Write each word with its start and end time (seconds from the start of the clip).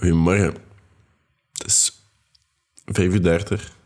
Goedemorgen. 0.00 0.54
Het 1.52 1.66
is 1.66 2.02
5 2.84 3.12
uur 3.12 3.22
30. 3.22 3.76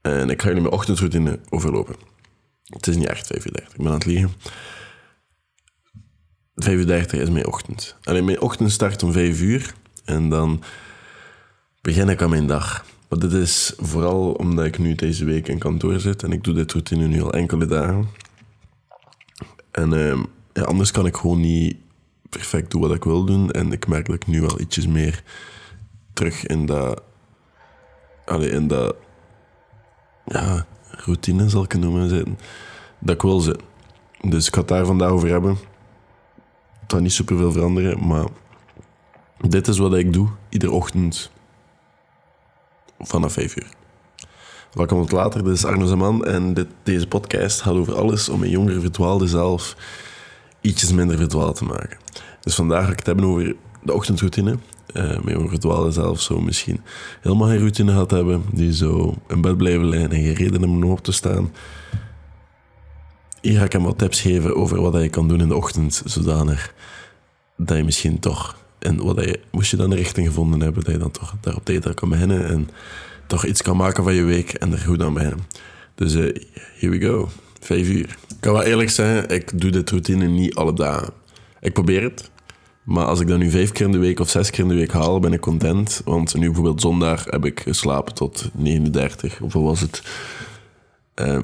En 0.00 0.30
ik 0.30 0.42
ga 0.42 0.48
jullie 0.48 0.62
mijn 0.62 0.74
ochtendroutine 0.74 1.40
overlopen. 1.48 1.96
Het 2.64 2.86
is 2.86 2.96
niet 2.96 3.06
echt 3.06 3.26
5 3.26 3.46
uur 3.46 3.52
30, 3.52 3.72
ik 3.72 3.76
ben 3.76 3.86
aan 3.86 3.92
het 3.92 4.04
liegen. 4.04 4.32
5 6.54 6.78
uur 6.78 6.86
30 6.86 7.20
is 7.20 7.30
mijn 7.30 7.46
ochtend. 7.46 7.96
Alleen 8.02 8.24
mijn 8.24 8.40
ochtend 8.40 8.70
start 8.70 9.02
om 9.02 9.12
5 9.12 9.40
uur. 9.40 9.74
En 10.04 10.28
dan 10.28 10.62
begin 11.80 12.08
ik 12.08 12.22
aan 12.22 12.30
mijn 12.30 12.46
dag. 12.46 12.84
Maar 13.08 13.18
dit 13.18 13.32
is 13.32 13.72
vooral 13.76 14.32
omdat 14.32 14.64
ik 14.64 14.78
nu 14.78 14.94
deze 14.94 15.24
week 15.24 15.48
in 15.48 15.58
kantoor 15.58 16.00
zit. 16.00 16.22
En 16.22 16.32
ik 16.32 16.44
doe 16.44 16.54
dit 16.54 16.72
routine 16.72 17.06
nu 17.06 17.22
al 17.22 17.32
enkele 17.32 17.66
dagen. 17.66 18.08
En 19.70 19.90
ja, 20.52 20.62
anders 20.62 20.90
kan 20.90 21.06
ik 21.06 21.16
gewoon 21.16 21.40
niet 21.40 21.76
perfect 22.28 22.70
doen 22.70 22.80
wat 22.80 22.94
ik 22.94 23.04
wil 23.04 23.24
doen. 23.24 23.50
En 23.50 23.72
ik 23.72 23.86
merk 23.86 24.06
dat 24.06 24.14
ik 24.14 24.26
nu 24.26 24.40
wel 24.40 24.60
ietsjes 24.60 24.86
meer 24.86 25.22
terug 26.12 26.46
in 26.46 26.66
dat... 26.66 27.02
Allee, 28.24 28.50
in 28.50 28.66
dat... 28.66 28.96
Ja, 30.24 30.66
routine 30.90 31.48
zal 31.48 31.64
ik 31.64 31.72
het 31.72 31.80
noemen 31.80 32.08
zitten. 32.08 32.38
Dat 32.98 33.14
ik 33.14 33.22
wil 33.22 33.40
zitten. 33.40 33.66
Dus 34.20 34.46
ik 34.46 34.54
ga 34.54 34.60
het 34.60 34.68
daar 34.68 34.86
vandaag 34.86 35.10
over 35.10 35.28
hebben. 35.28 35.58
Het 36.80 36.92
gaat 36.92 37.00
niet 37.00 37.12
superveel 37.12 37.52
veranderen, 37.52 38.06
maar... 38.06 38.26
Dit 39.40 39.68
is 39.68 39.78
wat 39.78 39.94
ik 39.94 40.12
doe, 40.12 40.28
iedere 40.48 40.72
ochtend 40.72 41.30
vanaf 42.98 43.32
5 43.32 43.56
uur. 43.56 43.68
Welkom 44.72 45.06
later, 45.08 45.44
dit 45.44 45.52
is 45.52 45.64
Arno 45.64 45.86
Zeman 45.86 46.24
en 46.24 46.54
dit, 46.54 46.66
deze 46.82 47.06
podcast 47.06 47.60
gaat 47.60 47.74
over 47.74 47.96
alles 47.96 48.28
om 48.28 48.42
een 48.42 48.50
jongere 48.50 48.80
verdwaalde 48.80 49.26
zelf 49.26 49.76
ietsjes 50.60 50.92
minder 50.92 51.16
verdwaald 51.16 51.56
te 51.56 51.64
maken. 51.64 51.98
Dus 52.48 52.56
vandaag 52.56 52.84
ga 52.84 52.90
ik 52.92 52.98
het 52.98 53.06
hebben 53.06 53.24
over 53.24 53.56
de 53.82 53.92
ochtendroutine. 53.92 54.50
Uh, 54.50 55.02
mijn 55.02 55.22
jongere 55.24 55.48
verdwaalde 55.48 55.90
zelf 55.90 56.20
zo 56.20 56.40
misschien 56.40 56.80
helemaal 57.20 57.48
geen 57.48 57.58
routine 57.58 57.92
gaat 57.92 58.10
hebben, 58.10 58.42
die 58.52 58.74
zo 58.74 59.14
in 59.26 59.40
bed 59.40 59.56
blijven 59.56 59.88
liggen 59.88 60.10
en 60.10 60.22
geen 60.22 60.34
reden 60.34 60.64
om 60.64 60.84
op 60.84 61.04
te 61.04 61.12
staan. 61.12 61.52
Hier 63.40 63.58
ga 63.58 63.64
ik 63.64 63.72
hem 63.72 63.82
wat 63.82 63.98
tips 63.98 64.20
geven 64.20 64.56
over 64.56 64.80
wat 64.80 65.02
je 65.02 65.08
kan 65.08 65.28
doen 65.28 65.40
in 65.40 65.48
de 65.48 65.56
ochtend, 65.56 66.02
zodanig 66.04 66.74
dat 67.56 67.76
je 67.76 67.84
misschien 67.84 68.18
toch 68.18 68.56
en 68.78 69.04
wat 69.04 69.24
je, 69.24 69.40
moest 69.50 69.70
je 69.70 69.76
dan 69.76 69.90
een 69.90 69.96
richting 69.96 70.26
gevonden 70.26 70.60
hebben, 70.60 70.84
dat 70.84 70.92
je 70.92 70.98
dan 70.98 71.10
toch 71.10 71.34
daar 71.40 71.56
op 71.56 71.64
tijd 71.64 71.94
kan 71.94 72.08
beginnen 72.08 72.46
en 72.46 72.68
toch 73.26 73.44
iets 73.44 73.62
kan 73.62 73.76
maken 73.76 74.04
van 74.04 74.14
je 74.14 74.22
week 74.24 74.52
en 74.52 74.72
er 74.72 74.78
goed 74.78 75.02
aan 75.02 75.14
beginnen. 75.14 75.46
Dus 75.94 76.14
uh, 76.14 76.36
here 76.78 76.98
we 76.98 77.06
go. 77.06 77.28
Vijf 77.60 77.88
uur. 77.88 78.16
Ik 78.28 78.36
kan 78.40 78.52
wel 78.52 78.62
eerlijk 78.62 78.90
zeggen, 78.90 79.28
ik 79.28 79.60
doe 79.60 79.70
dit 79.70 79.90
routine 79.90 80.26
niet 80.26 80.54
alle 80.54 80.74
dagen. 80.74 81.12
Ik 81.60 81.72
probeer 81.72 82.02
het. 82.02 82.30
Maar 82.88 83.04
als 83.04 83.20
ik 83.20 83.26
dat 83.26 83.38
nu 83.38 83.50
vijf 83.50 83.72
keer 83.72 83.86
in 83.86 83.92
de 83.92 83.98
week 83.98 84.20
of 84.20 84.28
zes 84.28 84.50
keer 84.50 84.64
in 84.64 84.68
de 84.68 84.74
week 84.74 84.92
haal, 84.92 85.20
ben 85.20 85.32
ik 85.32 85.40
content. 85.40 86.02
Want 86.04 86.34
nu 86.34 86.46
bijvoorbeeld 86.46 86.80
zondag 86.80 87.24
heb 87.24 87.44
ik 87.44 87.60
geslapen 87.60 88.14
tot 88.14 88.50
39. 88.54 89.38
Hoeveel 89.38 89.62
was 89.62 89.80
het? 89.80 90.02
Uh, 91.16 91.38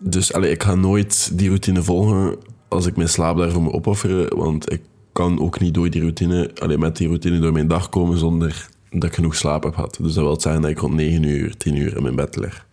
dus 0.00 0.32
allee, 0.32 0.50
ik 0.50 0.62
ga 0.62 0.74
nooit 0.74 1.38
die 1.38 1.48
routine 1.48 1.82
volgen 1.82 2.36
als 2.68 2.86
ik 2.86 2.96
mijn 2.96 3.08
slaap 3.08 3.36
daarvoor 3.36 3.62
moet 3.62 3.72
opofferen. 3.72 4.36
Want 4.36 4.72
ik 4.72 4.80
kan 5.12 5.40
ook 5.40 5.60
niet 5.60 5.74
door 5.74 5.90
die 5.90 6.00
routine, 6.00 6.50
alleen 6.54 6.80
met 6.80 6.96
die 6.96 7.06
routine 7.06 7.38
door 7.38 7.52
mijn 7.52 7.68
dag 7.68 7.88
komen 7.88 8.18
zonder 8.18 8.68
dat 8.90 9.04
ik 9.04 9.14
genoeg 9.14 9.36
slaap 9.36 9.62
heb 9.62 9.74
gehad. 9.74 9.98
Dus 10.00 10.14
dat 10.14 10.24
wil 10.24 10.40
zeggen 10.40 10.62
dat 10.62 10.70
ik 10.70 10.78
rond 10.78 10.94
9 10.94 11.22
uur, 11.22 11.56
10 11.56 11.76
uur 11.76 11.96
in 11.96 12.02
mijn 12.02 12.16
bed 12.16 12.36
lig. 12.36 12.66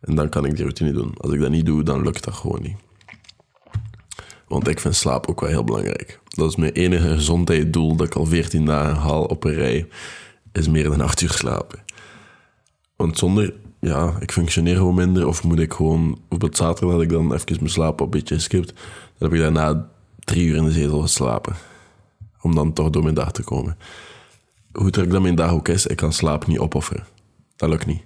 En 0.00 0.14
dan 0.14 0.28
kan 0.28 0.44
ik 0.44 0.50
die 0.50 0.64
routine 0.64 0.92
doen. 0.92 1.14
Als 1.16 1.32
ik 1.32 1.40
dat 1.40 1.50
niet 1.50 1.66
doe, 1.66 1.82
dan 1.82 2.02
lukt 2.02 2.24
dat 2.24 2.34
gewoon 2.34 2.62
niet. 2.62 2.76
Want 4.48 4.68
ik 4.68 4.80
vind 4.80 4.94
slaap 4.94 5.26
ook 5.26 5.40
wel 5.40 5.50
heel 5.50 5.64
belangrijk. 5.64 6.22
Dat 6.34 6.48
is 6.48 6.56
mijn 6.56 6.72
enige 6.72 7.08
gezondheidsdoel 7.08 7.96
dat 7.96 8.06
ik 8.06 8.14
al 8.14 8.26
14 8.26 8.64
dagen 8.64 8.96
haal 8.96 9.24
op 9.24 9.44
een 9.44 9.54
rij, 9.54 9.88
is 10.52 10.68
meer 10.68 10.84
dan 10.84 11.00
8 11.00 11.20
uur 11.20 11.30
slapen. 11.30 11.82
Want 12.96 13.18
zonder, 13.18 13.54
ja, 13.80 14.16
ik 14.20 14.32
functioneer 14.32 14.76
gewoon 14.76 14.94
minder. 14.94 15.26
Of 15.26 15.44
moet 15.44 15.58
ik 15.58 15.72
gewoon, 15.72 16.18
bijvoorbeeld 16.18 16.56
zaterdag 16.56 16.94
had 16.94 17.02
ik 17.02 17.08
dan 17.08 17.34
even 17.34 17.56
mijn 17.56 17.70
slaap 17.70 18.00
een 18.00 18.10
beetje 18.10 18.34
geskipt. 18.34 18.72
Dan 19.18 19.28
heb 19.30 19.32
ik 19.32 19.40
daarna 19.40 19.88
drie 20.18 20.46
uur 20.46 20.56
in 20.56 20.64
de 20.64 20.72
zetel 20.72 21.00
geslapen. 21.00 21.54
Om 22.40 22.54
dan 22.54 22.72
toch 22.72 22.90
door 22.90 23.02
mijn 23.02 23.14
dag 23.14 23.32
te 23.32 23.42
komen. 23.42 23.76
Hoe 24.72 24.90
druk 24.90 25.10
dat 25.10 25.22
mijn 25.22 25.34
dag 25.34 25.50
ook 25.52 25.68
is, 25.68 25.86
ik 25.86 25.96
kan 25.96 26.12
slaap 26.12 26.46
niet 26.46 26.58
opofferen. 26.58 27.04
Dat 27.56 27.68
lukt 27.68 27.86
niet. 27.86 28.02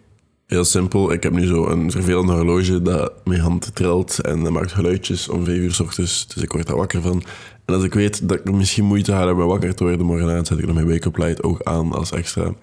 Heel 0.49 0.65
simpel, 0.65 1.13
ik 1.13 1.23
heb 1.23 1.33
nu 1.33 1.47
zo 1.47 1.67
een 1.67 1.91
vervelend 1.91 2.31
horloge 2.31 2.83
dat 2.83 3.13
mijn 3.25 3.41
hand 3.41 3.75
trilt 3.75 4.21
en 4.21 4.43
dat 4.43 4.53
maakt 4.53 4.73
geluidjes 4.73 5.29
om 5.29 5.45
vijf 5.45 5.59
uur 5.59 5.73
s 5.73 5.81
ochtends. 5.81 6.27
Dus 6.27 6.43
ik 6.43 6.53
word 6.53 6.67
daar 6.67 6.77
wakker 6.77 7.03
van. 7.03 7.23
En 7.65 7.75
als 7.75 7.85
ik 7.85 7.95
weet 7.95 8.29
dat 8.29 8.39
ik 8.39 8.53
misschien 8.53 8.85
moeite 8.85 9.13
ga 9.13 9.27
hebben 9.27 9.47
wakker 9.47 9.75
te 9.75 9.85
worden 9.85 10.07
morgen 10.07 10.47
zet 10.47 10.59
ik 10.59 10.67
dan 10.67 10.75
mijn 10.75 10.89
wake-up 10.89 11.17
light 11.17 11.43
ook 11.43 11.63
aan 11.63 11.93
als 11.93 12.13
extra. 12.13 12.55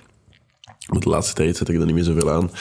Maar 0.88 1.00
de 1.00 1.10
laatste 1.10 1.34
tijd 1.34 1.58
zet 1.58 1.70
ik 1.70 1.80
er 1.80 1.86
niet 1.86 1.96
meer 1.96 2.04
zoveel 2.04 2.32
aan. 2.32 2.52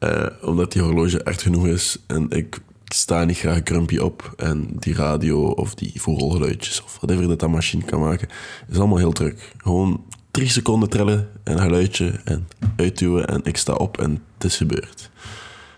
Uh, 0.00 0.26
omdat 0.42 0.72
die 0.72 0.82
horloge 0.82 1.22
echt 1.22 1.42
genoeg 1.42 1.66
is. 1.66 1.98
En 2.06 2.30
ik 2.30 2.58
sta 2.84 3.24
niet 3.24 3.38
graag 3.38 3.62
krumpje 3.62 4.04
op. 4.04 4.32
En 4.36 4.68
die 4.78 4.94
radio 4.94 5.46
of 5.46 5.74
die 5.74 6.00
vogelgeluidjes 6.00 6.82
of 6.82 6.96
whatever 6.96 7.28
dat 7.28 7.40
dat 7.40 7.50
machine 7.50 7.84
kan 7.84 8.00
maken, 8.00 8.28
is 8.68 8.78
allemaal 8.78 8.98
heel 8.98 9.12
druk. 9.12 9.52
Gewoon 9.56 10.04
drie 10.30 10.48
seconden 10.48 10.88
trillen 10.88 11.28
en 11.44 11.58
geluidje 11.58 12.20
en 12.24 12.48
uitduwen 12.76 13.26
en 13.26 13.40
ik 13.44 13.56
sta 13.56 13.72
op 13.72 14.00
en 14.00 14.22
is 14.44 14.56
gebeurd. 14.56 15.10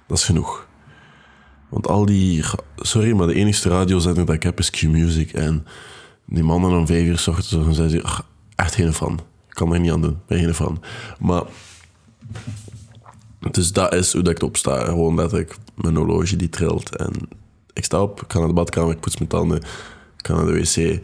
Dat 0.06 0.18
is 0.18 0.24
genoeg. 0.24 0.66
Want 1.68 1.88
al 1.88 2.06
die... 2.06 2.44
Sorry, 2.76 3.12
maar 3.12 3.26
de 3.26 3.34
enige 3.34 3.68
radiozender 3.68 4.26
dat 4.26 4.34
ik 4.34 4.42
heb 4.42 4.58
is 4.58 4.70
Q-Music. 4.70 5.32
En 5.32 5.66
die 6.26 6.42
mannen 6.42 6.70
om 6.70 6.86
vijf 6.86 7.06
uur 7.06 7.18
s 7.18 7.28
ochtends, 7.28 7.76
ze... 7.76 8.22
Echt 8.54 8.74
geen 8.74 8.92
van. 8.92 9.20
Ik 9.48 9.54
kan 9.54 9.72
er 9.72 9.80
niet 9.80 9.92
aan 9.92 10.02
doen. 10.02 10.18
Ben 10.26 10.38
geen 10.38 10.54
van. 10.54 10.82
Maar... 11.18 11.42
Dus 13.50 13.72
dat 13.72 13.94
is 13.94 14.12
hoe 14.12 14.22
dat 14.22 14.32
ik 14.32 14.42
opsta. 14.42 14.84
Gewoon 14.84 15.16
dat 15.16 15.34
ik 15.34 15.56
mijn 15.74 15.96
horloge 15.96 16.36
die 16.36 16.48
trilt. 16.48 16.96
En 16.96 17.12
ik 17.72 17.84
sta 17.84 18.02
op, 18.02 18.22
ik 18.22 18.32
ga 18.32 18.38
naar 18.38 18.48
de 18.48 18.54
badkamer, 18.54 18.94
ik 18.94 19.00
poets 19.00 19.16
mijn 19.16 19.28
tanden. 19.28 19.56
Ik 20.18 20.26
ga 20.26 20.34
naar 20.34 20.46
de 20.46 20.52
wc. 20.52 21.02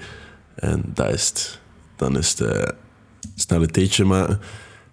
En 0.54 0.82
dat 0.94 1.12
is 1.12 1.28
het. 1.28 1.60
Dan 1.96 2.16
is 2.16 2.30
het 2.30 2.40
uh, 2.40 2.62
snel 3.34 3.62
een. 3.62 4.38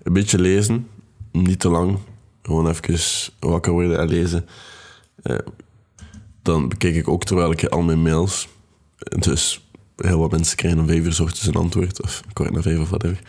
Een 0.03 0.13
beetje 0.13 0.39
lezen. 0.39 0.87
Niet 1.31 1.59
te 1.59 1.69
lang. 1.69 1.99
Gewoon 2.47 2.67
even 2.67 3.31
wakker 3.39 3.71
worden 3.71 3.99
en 3.99 4.07
lezen. 4.07 4.45
Uh, 5.23 5.37
dan 6.41 6.69
bekijk 6.69 6.95
ik 6.95 7.07
ook 7.07 7.23
terwijl 7.23 7.51
ik 7.51 7.65
al 7.65 7.81
mijn 7.81 8.01
mails. 8.01 8.47
Dus 8.97 9.69
heel 9.95 10.19
wat 10.19 10.31
mensen 10.31 10.57
krijgen 10.57 10.79
om 10.79 10.87
vijf 10.87 11.19
uur 11.19 11.47
een 11.47 11.53
antwoord. 11.53 12.03
Of 12.03 12.21
kort 12.33 12.51
na 12.51 12.61
vijf 12.61 12.79
of 12.79 12.89
whatever. 12.89 13.19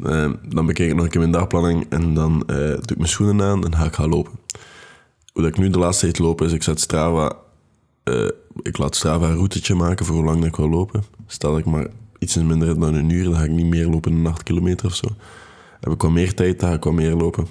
Uh, 0.00 0.32
dan 0.48 0.66
bekijk 0.66 0.88
ik 0.88 0.94
nog 0.94 1.04
een 1.04 1.10
keer 1.10 1.20
mijn 1.20 1.32
dagplanning. 1.32 1.86
En 1.88 2.14
dan 2.14 2.42
uh, 2.46 2.56
doe 2.56 2.80
ik 2.80 2.96
mijn 2.96 3.08
schoenen 3.08 3.46
aan 3.46 3.64
en 3.64 3.76
ga 3.76 3.84
ik 3.84 3.94
gaan 3.94 4.08
lopen 4.08 4.38
hoe 5.38 5.46
ik 5.46 5.58
nu 5.58 5.70
de 5.70 5.78
laatste 5.78 6.04
tijd 6.04 6.18
loop 6.18 6.42
is, 6.42 6.52
ik 6.52 6.62
zet 6.62 6.80
Strava... 6.80 7.36
Ik 8.62 8.78
laat 8.78 8.96
Strava 8.96 9.28
een 9.28 9.34
routetje 9.34 9.74
maken 9.74 10.06
voor 10.06 10.16
hoe 10.16 10.24
lang 10.24 10.44
ik 10.44 10.56
wil 10.56 10.68
lopen. 10.68 11.04
Stel 11.26 11.58
ik 11.58 11.64
maar 11.64 11.86
iets 12.18 12.36
minder 12.36 12.80
dan 12.80 12.94
een 12.94 13.10
uur, 13.10 13.24
dan 13.24 13.34
ga 13.34 13.42
ik 13.42 13.50
niet 13.50 13.66
meer 13.66 13.86
lopen 13.86 14.22
dan 14.22 14.32
8 14.32 14.42
kilometer 14.42 14.86
of 14.86 14.94
zo. 14.94 15.06
Heb 15.80 15.92
ik 15.92 16.02
wat 16.02 16.10
meer 16.10 16.34
tijd, 16.34 16.60
dan 16.60 16.68
ga 16.68 16.74
ik 16.74 16.84
wat 16.84 16.92
meer 16.92 17.14
lopen. 17.14 17.46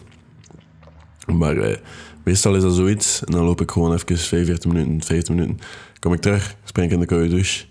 Maar 1.36 1.56
uh, 1.56 1.76
meestal 2.24 2.56
is 2.56 2.62
dat 2.62 2.74
zoiets. 2.74 3.24
En 3.24 3.32
dan 3.32 3.44
loop 3.44 3.62
ik 3.62 3.72
gewoon 3.72 3.94
even 3.94 4.18
45 4.18 4.72
minuten, 4.72 5.04
50 5.04 5.36
minuten. 5.36 5.60
Kom 6.00 6.14
ik 6.14 6.22
terug, 6.22 6.56
spring 6.64 6.88
ik 6.88 6.94
in 6.94 7.00
de 7.00 7.06
koude 7.06 7.30
douche. 7.30 7.66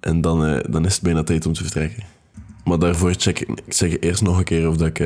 En 0.00 0.20
dan, 0.20 0.46
uh, 0.46 0.58
dan 0.68 0.84
is 0.84 0.94
het 0.94 1.02
bijna 1.02 1.22
tijd 1.22 1.46
om 1.46 1.52
te 1.52 1.62
vertrekken. 1.62 2.02
Maar 2.64 2.78
daarvoor 2.78 3.14
check 3.14 3.40
ik, 3.40 3.62
zeg 3.68 3.98
eerst 3.98 4.22
nog 4.22 4.38
een 4.38 4.44
keer 4.44 4.68
of 4.68 4.76
dat 4.76 4.86
ik 4.86 4.98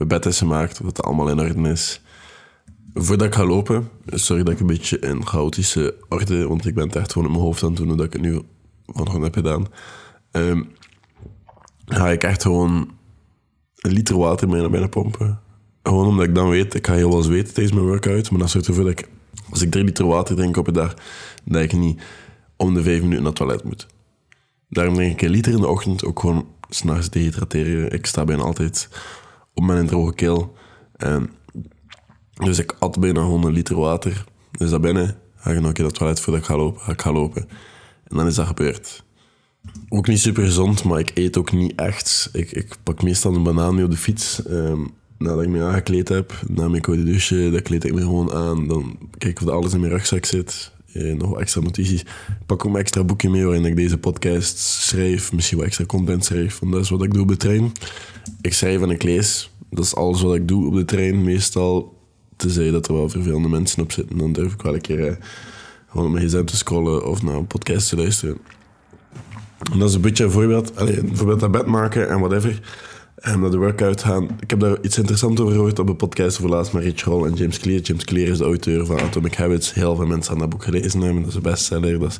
mijn 0.00 0.08
bed 0.08 0.26
is 0.26 0.38
gemaakt, 0.38 0.80
of 0.80 0.86
het 0.86 1.02
allemaal 1.02 1.28
in 1.28 1.40
orde 1.40 1.70
is. 1.70 2.00
Voordat 2.94 3.26
ik 3.26 3.34
ga 3.34 3.44
lopen, 3.44 3.88
sorry 4.06 4.42
dat 4.42 4.52
ik 4.52 4.60
een 4.60 4.66
beetje 4.66 4.98
in 4.98 5.26
chaotische 5.26 5.94
orde, 6.08 6.48
want 6.48 6.66
ik 6.66 6.74
ben 6.74 6.86
het 6.86 6.96
echt 6.96 7.12
gewoon 7.12 7.26
in 7.26 7.34
mijn 7.34 7.44
hoofd 7.44 7.62
aan 7.62 7.68
het 7.68 7.78
doen, 7.78 7.96
dat 7.96 8.06
ik 8.06 8.12
het 8.12 8.22
nu 8.22 8.40
vanochtend 8.86 9.24
heb 9.24 9.34
gedaan. 9.34 9.66
Um, 10.32 10.70
ga 11.86 12.10
ik 12.10 12.22
echt 12.22 12.42
gewoon 12.42 12.90
een 13.76 13.92
liter 13.92 14.18
water 14.18 14.48
mee 14.48 14.60
naar 14.60 14.70
binnen 14.70 14.88
pompen. 14.88 15.40
Gewoon 15.82 16.06
omdat 16.06 16.26
ik 16.26 16.34
dan 16.34 16.48
weet, 16.48 16.74
ik 16.74 16.86
ga 16.86 16.94
heel 16.94 17.10
wel 17.10 17.22
zweten 17.22 17.54
tijdens 17.54 17.74
mijn 17.74 17.86
workout, 17.86 18.30
maar 18.30 18.40
dat 18.40 18.50
zorgt 18.50 18.68
ervoor 18.68 18.84
dat 18.84 18.98
ik, 18.98 19.08
als 19.50 19.62
ik 19.62 19.70
drie 19.70 19.84
liter 19.84 20.06
water 20.06 20.36
drink 20.36 20.56
op 20.56 20.66
een 20.66 20.74
dag, 20.74 20.94
dat 21.44 21.62
ik 21.62 21.72
niet 21.72 22.02
om 22.56 22.74
de 22.74 22.82
vijf 22.82 23.00
minuten 23.00 23.22
naar 23.22 23.32
het 23.32 23.36
toilet 23.36 23.64
moet. 23.64 23.86
Daarom 24.68 24.94
drink 24.94 25.12
ik 25.12 25.22
een 25.22 25.30
liter 25.30 25.52
in 25.52 25.60
de 25.60 25.68
ochtend, 25.68 26.04
ook 26.04 26.20
gewoon 26.20 26.46
s'nachts 26.68 27.10
dehydrateren. 27.10 27.92
Ik 27.92 28.06
sta 28.06 28.24
bijna 28.24 28.42
altijd 28.42 28.88
op 29.54 29.64
mijn 29.64 29.86
droge 29.86 30.14
keel. 30.14 30.52
En 30.96 31.30
dus 32.34 32.58
ik 32.58 32.76
at 32.78 33.00
bijna 33.00 33.20
100 33.20 33.54
liter 33.54 33.76
water. 33.76 34.24
Dus 34.50 34.70
dat 34.70 34.80
binnen, 34.80 35.16
ga 35.36 35.50
ik 35.50 35.56
nog 35.56 35.66
een 35.66 35.72
keer 35.72 35.82
naar 35.82 35.92
het 35.92 35.94
toilet 35.94 36.20
voordat 36.20 36.42
ik 36.42 36.48
ga 36.48 36.56
lopen. 36.56 36.80
Ga 36.80 36.92
ik 36.92 37.00
ga 37.00 37.12
lopen. 37.12 37.48
En 38.04 38.16
dan 38.16 38.26
is 38.26 38.34
dat 38.34 38.46
gebeurd. 38.46 39.04
Ook 39.88 40.06
niet 40.06 40.20
super 40.20 40.44
gezond, 40.44 40.84
maar 40.84 40.98
ik 40.98 41.10
eet 41.14 41.36
ook 41.36 41.52
niet 41.52 41.74
echt. 41.74 42.28
Ik, 42.32 42.52
ik 42.52 42.76
pak 42.82 43.02
meestal 43.02 43.34
een 43.34 43.42
banaan 43.42 43.74
mee 43.74 43.84
op 43.84 43.90
de 43.90 43.96
fiets. 43.96 44.42
Um, 44.48 44.90
nadat 45.20 45.42
ik 45.42 45.48
me 45.48 45.62
aangekleed 45.62 46.08
heb, 46.08 46.32
na 46.48 46.68
mijn 46.68 46.82
koude 46.82 47.04
douche, 47.04 47.50
dan 47.50 47.62
kleed 47.62 47.84
ik 47.84 47.94
me 47.94 48.00
gewoon 48.00 48.32
aan. 48.32 48.68
Dan 48.68 48.98
kijk 49.18 49.40
of 49.40 49.48
alles 49.48 49.72
in 49.74 49.80
mijn 49.80 49.92
rugzak 49.92 50.24
zit. 50.24 50.72
eh, 50.92 51.14
nog 51.14 51.30
wat 51.30 51.40
extra 51.40 51.60
notities. 51.60 52.00
Ik 52.00 52.46
pak 52.46 52.64
ook 52.64 52.72
mijn 52.72 52.84
extra 52.84 53.04
boekje 53.04 53.30
mee 53.30 53.44
waarin 53.44 53.64
ik 53.64 53.76
deze 53.76 53.98
podcast 53.98 54.58
schrijf. 54.58 55.32
Misschien 55.32 55.56
wat 55.58 55.66
extra 55.66 55.84
content 55.84 56.24
schrijf. 56.24 56.58
Want 56.58 56.72
dat 56.72 56.82
is 56.82 56.90
wat 56.90 57.02
ik 57.02 57.12
doe 57.12 57.22
op 57.22 57.28
de 57.28 57.36
trein. 57.36 57.72
Ik 58.40 58.52
schrijf 58.54 58.82
en 58.82 58.90
ik 58.90 59.02
lees. 59.02 59.50
Dat 59.70 59.84
is 59.84 59.94
alles 59.94 60.22
wat 60.22 60.34
ik 60.34 60.48
doe 60.48 60.66
op 60.66 60.74
de 60.74 60.84
trein. 60.84 61.24
Meestal, 61.24 61.96
tenzij 62.36 62.70
dat 62.70 62.88
er 62.88 62.94
wel 62.94 63.08
vervelende 63.08 63.48
mensen 63.48 63.82
op 63.82 63.92
zitten, 63.92 64.18
dan 64.18 64.32
durf 64.32 64.52
ik 64.52 64.62
wel 64.62 64.74
een 64.74 64.80
keer 64.80 65.06
eh, 65.06 65.14
gewoon 65.90 66.06
op 66.06 66.12
mijn 66.12 66.26
gsm 66.28 66.44
te 66.44 66.56
scrollen 66.56 67.06
of 67.06 67.22
naar 67.22 67.34
een 67.34 67.46
podcast 67.46 67.88
te 67.88 67.96
luisteren. 67.96 68.38
En 69.72 69.78
dat 69.78 69.88
is 69.88 69.94
een 69.94 70.00
beetje 70.00 70.24
een 70.24 70.30
voorbeeld. 70.30 70.76
Allee, 70.76 70.98
een 70.98 71.16
voorbeeld 71.16 71.40
naar 71.40 71.50
bed 71.50 71.66
maken 71.66 72.08
en 72.08 72.18
whatever. 72.20 72.60
En 73.20 73.40
naar 73.40 73.50
de 73.50 73.56
workout 73.56 74.02
gaan. 74.02 74.28
Ik 74.40 74.50
heb 74.50 74.60
daar 74.60 74.78
iets 74.82 74.98
interessants 74.98 75.40
over 75.40 75.54
gehoord 75.54 75.78
op 75.78 75.88
een 75.88 75.96
podcast 75.96 76.36
over 76.36 76.50
laatst 76.50 76.72
met 76.72 76.82
Rich 76.82 77.04
Roll 77.04 77.26
en 77.26 77.34
James 77.34 77.58
Clear. 77.58 77.80
James 77.80 78.04
Clear 78.04 78.28
is 78.28 78.38
de 78.38 78.44
auteur 78.44 78.86
van 78.86 79.00
Atomic 79.00 79.34
Habits. 79.34 79.74
Heel 79.74 79.96
veel 79.96 80.06
mensen 80.06 80.32
aan 80.32 80.38
dat 80.38 80.48
boek 80.48 80.64
gelezen 80.64 81.00
hebben. 81.00 81.20
Dat 81.20 81.30
is 81.30 81.34
een 81.34 81.42
bestseller. 81.42 81.98
Dat 81.98 82.10
is, 82.10 82.18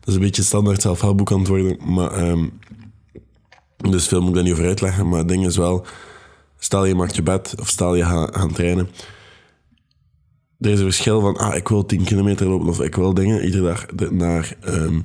dat 0.00 0.08
is 0.08 0.14
een 0.14 0.20
beetje 0.20 0.42
standaard 0.42 0.82
zelfhelpboek 0.82 1.32
aan 1.32 1.40
het. 1.40 1.84
Maar, 1.84 2.28
um, 2.28 2.58
dus 3.76 4.08
veel 4.08 4.20
moet 4.20 4.28
ik 4.28 4.34
daar 4.34 4.44
niet 4.44 4.52
over 4.52 4.66
uitleggen. 4.66 5.08
Maar 5.08 5.18
het 5.18 5.28
ding 5.28 5.46
is 5.46 5.56
wel... 5.56 5.86
Stel 6.58 6.84
je 6.84 6.94
maakt 6.94 7.16
je 7.16 7.22
bed 7.22 7.54
of 7.60 7.68
stel 7.68 7.94
je 7.94 8.04
gaat 8.04 8.36
gaan 8.36 8.52
trainen. 8.52 8.88
Er 10.60 10.70
is 10.70 10.78
een 10.78 10.84
verschil 10.84 11.20
van... 11.20 11.36
Ah, 11.36 11.56
ik 11.56 11.68
wil 11.68 11.86
10 11.86 12.04
kilometer 12.04 12.46
lopen 12.46 12.68
of 12.68 12.80
ik 12.80 12.94
wil 12.94 13.14
dingen 13.14 13.44
iedere 13.44 13.62
dag 13.62 14.10
naar... 14.10 14.56
Um, 14.68 15.04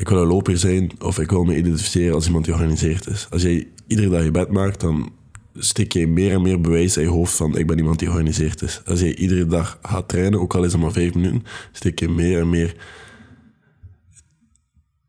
ik 0.00 0.08
wil 0.08 0.20
een 0.20 0.26
loper 0.26 0.58
zijn 0.58 0.90
of 1.00 1.18
ik 1.18 1.30
wil 1.30 1.44
me 1.44 1.56
identificeren 1.56 2.14
als 2.14 2.26
iemand 2.26 2.44
die 2.44 2.54
georganiseerd 2.54 3.06
is. 3.06 3.26
Als 3.30 3.42
jij 3.42 3.68
iedere 3.86 4.08
dag 4.08 4.24
je 4.24 4.30
bed 4.30 4.50
maakt, 4.50 4.80
dan 4.80 5.12
steek 5.54 5.92
je 5.92 6.06
meer 6.06 6.32
en 6.32 6.42
meer 6.42 6.60
bewijs 6.60 6.96
in 6.96 7.02
je 7.02 7.08
hoofd 7.08 7.36
van 7.36 7.56
ik 7.56 7.66
ben 7.66 7.78
iemand 7.78 7.98
die 7.98 8.08
georganiseerd 8.08 8.62
is. 8.62 8.82
Als 8.84 9.00
je 9.00 9.16
iedere 9.16 9.46
dag 9.46 9.78
gaat 9.82 10.08
trainen, 10.08 10.40
ook 10.40 10.54
al 10.54 10.64
is 10.64 10.72
het 10.72 10.80
maar 10.80 10.92
vijf 10.92 11.14
minuten, 11.14 11.44
steek 11.72 11.98
je 11.98 12.08
meer 12.08 12.40
en 12.40 12.50
meer 12.50 12.76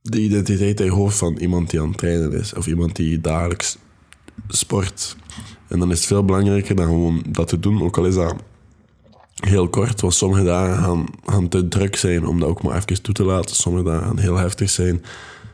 de 0.01 0.21
identiteit 0.21 0.79
in 0.79 0.85
je 0.85 0.91
hoofd 0.91 1.17
van 1.17 1.37
iemand 1.37 1.69
die 1.69 1.81
aan 1.81 1.87
het 1.87 1.97
trainen 1.97 2.33
is. 2.33 2.53
Of 2.53 2.67
iemand 2.67 2.95
die 2.95 3.21
dagelijks 3.21 3.77
sport. 4.47 5.15
En 5.67 5.79
dan 5.79 5.91
is 5.91 5.97
het 5.97 6.07
veel 6.07 6.25
belangrijker 6.25 6.75
dan 6.75 6.85
gewoon 6.85 7.23
dat 7.29 7.47
te 7.47 7.59
doen, 7.59 7.81
ook 7.81 7.97
al 7.97 8.05
is 8.05 8.15
dat 8.15 8.35
heel 9.41 9.69
kort. 9.69 10.01
Want 10.01 10.13
sommige 10.13 10.43
dagen 10.43 10.83
gaan, 10.83 11.05
gaan 11.25 11.47
te 11.47 11.67
druk 11.67 11.95
zijn 11.95 12.25
om 12.25 12.39
dat 12.39 12.49
ook 12.49 12.63
maar 12.63 12.75
even 12.75 13.01
toe 13.01 13.13
te 13.13 13.23
laten. 13.23 13.55
Sommige 13.55 13.85
dagen 13.85 14.07
gaan 14.07 14.19
heel 14.19 14.37
heftig 14.37 14.69
zijn. 14.69 15.01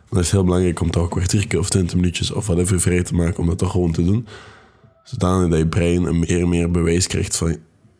Dan 0.09 0.19
is 0.19 0.25
het 0.25 0.35
heel 0.35 0.43
belangrijk 0.43 0.81
om 0.81 0.91
toch 0.91 1.03
een 1.03 1.09
kwartiertje 1.09 1.59
of 1.59 1.69
twintig 1.69 1.95
minuutjes 1.95 2.31
of 2.31 2.45
whatever 2.45 2.81
vrij 2.81 3.03
te 3.03 3.13
maken 3.13 3.39
om 3.39 3.45
dat 3.45 3.57
toch 3.57 3.71
gewoon 3.71 3.91
te 3.91 4.03
doen. 4.03 4.27
Zodanig 5.03 5.49
dat 5.49 5.59
je 5.59 5.67
brein 5.67 6.03
een 6.03 6.19
meer 6.19 6.41
en 6.41 6.49
meer 6.49 6.71
bewijs 6.71 7.07
krijgt 7.07 7.35
van 7.35 7.57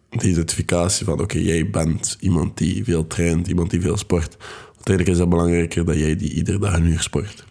de 0.10 0.30
identificatie 0.30 1.06
van 1.06 1.22
oké, 1.22 1.38
jij 1.38 1.70
bent 1.70 2.18
iemand 2.20 2.58
die 2.58 2.84
veel 2.84 3.08
traint, 3.08 3.48
iemand 3.48 3.70
die 3.70 3.82
veel 3.82 3.98
sport. 3.98 4.38
Uiteindelijk 4.76 5.16
is 5.16 5.20
het 5.20 5.30
belangrijker 5.30 5.86
dat 5.86 5.96
jij 5.96 6.16
die 6.16 6.34
iedere 6.34 6.60
dag 6.60 6.74
een 6.74 6.86
uur 6.86 7.02
sport. 7.02 7.46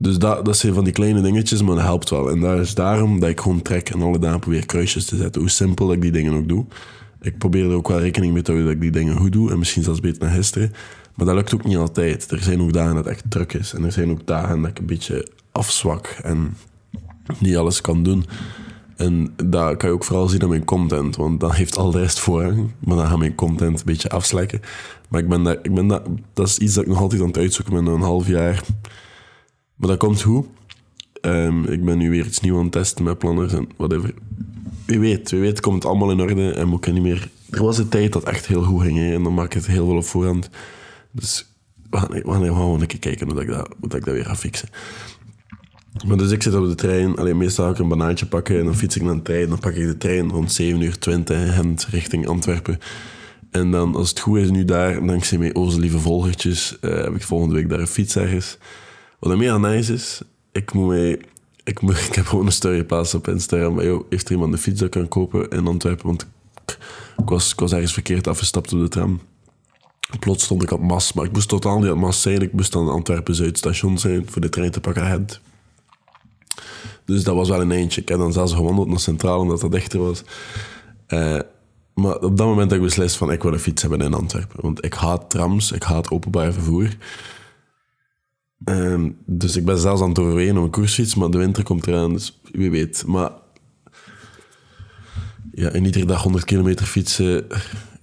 Dus 0.00 0.18
dat, 0.18 0.44
dat 0.44 0.56
zijn 0.56 0.74
van 0.74 0.84
die 0.84 0.92
kleine 0.92 1.20
dingetjes, 1.20 1.62
maar 1.62 1.74
dat 1.74 1.84
helpt 1.84 2.10
wel. 2.10 2.30
En 2.30 2.40
dat 2.40 2.60
is 2.60 2.74
daarom 2.74 3.20
dat 3.20 3.28
ik 3.28 3.40
gewoon 3.40 3.62
trek 3.62 3.90
en 3.90 4.02
alle 4.02 4.18
dagen 4.18 4.40
probeer 4.40 4.66
kruisjes 4.66 5.04
te 5.04 5.16
zetten. 5.16 5.40
Hoe 5.40 5.50
simpel 5.50 5.92
ik 5.92 6.00
die 6.00 6.10
dingen 6.10 6.34
ook 6.34 6.48
doe. 6.48 6.66
Ik 7.20 7.38
probeer 7.38 7.64
er 7.64 7.76
ook 7.76 7.88
wel 7.88 8.00
rekening 8.00 8.32
mee 8.32 8.42
te 8.42 8.50
houden 8.50 8.72
dat 8.72 8.82
ik 8.82 8.92
die 8.92 9.02
dingen 9.02 9.16
goed 9.16 9.32
doe. 9.32 9.50
En 9.50 9.58
misschien 9.58 9.82
zelfs 9.82 10.00
beter 10.00 10.18
dan 10.18 10.30
gisteren. 10.30 10.72
Maar 11.14 11.26
dat 11.26 11.34
lukt 11.34 11.54
ook 11.54 11.64
niet 11.64 11.76
altijd. 11.76 12.30
Er 12.30 12.42
zijn 12.42 12.60
ook 12.60 12.72
dagen 12.72 12.94
dat 12.94 13.04
het 13.04 13.14
echt 13.14 13.24
druk 13.28 13.52
is. 13.52 13.74
En 13.74 13.84
er 13.84 13.92
zijn 13.92 14.10
ook 14.10 14.26
dagen 14.26 14.60
dat 14.60 14.70
ik 14.70 14.78
een 14.78 14.86
beetje 14.86 15.28
afzwak 15.52 16.18
en 16.22 16.56
niet 17.38 17.56
alles 17.56 17.80
kan 17.80 18.02
doen. 18.02 18.24
En 18.96 19.32
dat 19.44 19.76
kan 19.76 19.88
je 19.88 19.94
ook 19.94 20.04
vooral 20.04 20.28
zien 20.28 20.42
aan 20.42 20.48
mijn 20.48 20.64
content. 20.64 21.16
Want 21.16 21.40
dan 21.40 21.52
heeft 21.52 21.76
al 21.76 21.90
de 21.90 21.98
rest 21.98 22.18
voorrang. 22.18 22.70
Maar 22.78 22.96
dan 22.96 23.06
gaat 23.06 23.18
mijn 23.18 23.34
content 23.34 23.78
een 23.78 23.86
beetje 23.86 24.10
afslekken. 24.10 24.60
Maar 25.08 25.20
ik 25.20 25.28
ben 25.28 25.42
dat, 25.42 25.58
ik 25.62 25.74
ben 25.74 25.88
dat 26.32 26.48
is 26.48 26.58
iets 26.58 26.74
dat 26.74 26.84
ik 26.84 26.90
nog 26.90 27.00
altijd 27.00 27.20
aan 27.20 27.26
het 27.26 27.38
uitzoeken 27.38 27.74
ben. 27.74 27.94
Een 27.94 28.00
half 28.00 28.26
jaar 28.26 28.62
maar 29.78 29.88
dat 29.88 29.98
komt 29.98 30.22
goed. 30.22 30.46
Um, 31.20 31.64
ik 31.64 31.84
ben 31.84 31.98
nu 31.98 32.10
weer 32.10 32.26
iets 32.26 32.40
nieuws 32.40 32.56
aan 32.56 32.62
het 32.62 32.72
testen 32.72 33.04
met 33.04 33.18
planners 33.18 33.52
en 33.52 33.68
whatever. 33.76 34.14
Wie 34.84 34.98
weet, 34.98 35.30
wie 35.30 35.40
weet 35.40 35.60
komt 35.60 35.74
het 35.74 35.84
allemaal 35.84 36.10
in 36.10 36.20
orde 36.20 36.50
en 36.50 36.68
moet 36.68 36.86
ik 36.86 36.92
niet 36.92 37.02
meer... 37.02 37.30
Er 37.50 37.62
was 37.62 37.78
een 37.78 37.88
tijd 37.88 38.12
dat 38.12 38.24
echt 38.24 38.46
heel 38.46 38.62
goed 38.62 38.82
ging 38.82 38.98
en 38.98 39.22
dan 39.22 39.34
maak 39.34 39.46
ik 39.46 39.52
het 39.52 39.66
heel 39.66 39.86
veel 39.86 39.96
op 39.96 40.04
voorhand. 40.04 40.50
Dus 41.10 41.52
we 41.90 41.98
gaan, 41.98 42.40
we 42.40 42.80
een 42.80 42.86
keer 42.86 42.98
kijken 42.98 43.30
hoe 43.30 43.40
ik 43.40 43.48
dat, 43.48 43.74
hoe 43.80 43.96
ik 43.96 44.04
dat 44.04 44.14
weer 44.14 44.24
ga 44.24 44.36
fixen. 44.36 44.68
Maar 46.06 46.16
dus 46.16 46.30
ik 46.30 46.42
zit 46.42 46.54
op 46.54 46.68
de 46.68 46.74
trein. 46.74 47.16
Alleen 47.16 47.36
meestal 47.36 47.64
ga 47.64 47.70
ik 47.70 47.78
een 47.78 47.88
banaantje 47.88 48.26
pakken 48.26 48.58
en 48.58 48.64
dan 48.64 48.76
fiets 48.76 48.96
ik 48.96 49.02
naar 49.02 49.14
de 49.14 49.22
trein. 49.22 49.48
Dan 49.48 49.58
pak 49.58 49.74
ik 49.74 49.86
de 49.86 49.96
trein 49.96 50.30
rond 50.30 50.52
7 50.52 50.80
uur 50.80 50.98
20 50.98 51.56
en 51.56 51.76
richting 51.90 52.26
Antwerpen. 52.26 52.78
En 53.50 53.70
dan, 53.70 53.94
als 53.94 54.08
het 54.08 54.20
goed 54.20 54.38
is 54.38 54.50
nu 54.50 54.64
daar, 54.64 55.06
dankzij 55.06 55.38
mijn 55.38 55.54
onze 55.54 55.80
lieve 55.80 55.98
volgertjes, 55.98 56.76
uh, 56.80 57.02
heb 57.02 57.14
ik 57.14 57.22
volgende 57.22 57.54
week 57.54 57.68
daar 57.68 57.80
een 57.80 57.86
fiets 57.86 58.16
ergens. 58.16 58.58
Wat 59.18 59.36
meer 59.36 59.60
nice 59.60 59.92
is, 59.92 60.20
ik 60.52 60.72
moet. 60.72 61.18
Ik, 61.64 61.80
moet, 61.80 61.98
ik 62.08 62.14
heb 62.14 62.26
gewoon 62.26 62.46
een 62.46 62.52
story 62.52 62.76
geplaatst 62.76 63.14
op 63.14 63.28
Instagram. 63.28 63.74
Maar 63.74 63.84
joh, 63.84 64.04
heeft 64.10 64.26
er 64.26 64.32
iemand 64.32 64.52
een 64.52 64.58
fiets 64.58 64.80
dat 64.80 64.88
kan 64.88 65.08
kopen 65.08 65.48
in 65.48 65.66
Antwerpen? 65.66 66.06
Want 66.06 66.22
ik, 66.64 66.78
ik, 67.16 67.28
was, 67.28 67.52
ik 67.52 67.60
was 67.60 67.72
ergens 67.72 67.92
verkeerd 67.92 68.26
afgestapt 68.26 68.72
op 68.72 68.80
de 68.80 68.88
tram. 68.88 69.20
Plots 70.18 70.44
stond 70.44 70.62
ik 70.62 70.70
op 70.70 70.80
Mas, 70.80 71.12
maar 71.12 71.24
ik 71.24 71.32
moest 71.32 71.48
totaal 71.48 71.78
niet 71.78 71.90
op 71.90 71.98
Mas 71.98 72.22
zijn. 72.22 72.42
Ik 72.42 72.52
moest 72.52 72.72
dan 72.72 72.88
Antwerpen 72.88 73.34
Zuidstation 73.34 73.98
zijn 73.98 74.30
voor 74.30 74.40
de 74.40 74.48
trein 74.48 74.70
te 74.70 74.80
pakken 74.80 75.02
ahead. 75.02 75.40
Dus 77.04 77.24
dat 77.24 77.34
was 77.34 77.48
wel 77.48 77.60
een 77.60 77.70
eentje. 77.70 78.00
Ik 78.00 78.08
heb 78.08 78.18
dan 78.18 78.32
zelfs 78.32 78.52
gewandeld 78.52 78.88
naar 78.88 79.00
Centraal, 79.00 79.40
omdat 79.40 79.60
dat 79.60 79.72
dichter 79.72 80.00
was. 80.00 80.22
Uh, 81.08 81.38
maar 81.94 82.16
op 82.16 82.36
dat 82.36 82.46
moment 82.46 82.70
heb 82.70 82.80
ik 82.80 82.86
beslist 82.86 83.16
van 83.16 83.32
ik 83.32 83.42
wil 83.42 83.52
een 83.52 83.58
fiets 83.58 83.82
hebben 83.82 84.00
in 84.00 84.14
Antwerpen. 84.14 84.60
Want 84.60 84.84
ik 84.84 84.94
haat 84.94 85.30
trams, 85.30 85.72
ik 85.72 85.82
haat 85.82 86.10
openbaar 86.10 86.52
vervoer. 86.52 86.88
Um, 88.64 89.16
dus 89.24 89.56
ik 89.56 89.64
ben 89.64 89.78
zelfs 89.78 90.02
aan 90.02 90.08
het 90.08 90.18
overwegen 90.18 90.56
om 90.56 90.64
een 90.64 90.70
koersfiets, 90.70 91.14
maar 91.14 91.30
de 91.30 91.38
winter 91.38 91.62
komt 91.62 91.86
eraan, 91.86 92.12
dus 92.12 92.40
wie 92.52 92.70
weet. 92.70 93.04
Maar 93.06 93.30
ja, 95.52 95.68
en 95.68 95.84
iedere 95.84 96.06
dag 96.06 96.22
100 96.22 96.44
kilometer 96.44 96.86
fietsen, 96.86 97.46